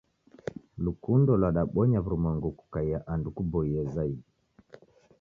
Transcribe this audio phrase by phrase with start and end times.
[0.85, 4.25] Lukundo lwadabonya w'urumwengu kukaiya andu kuboie zaidi.